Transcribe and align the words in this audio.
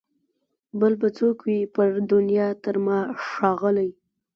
بل 0.79 0.93
به 1.01 1.07
څوک 1.17 1.37
وي 1.47 1.59
پر 1.75 1.89
دنیا 2.11 2.47
تر 2.63 2.75
ما 2.85 2.99
ښاغلی 3.27 3.89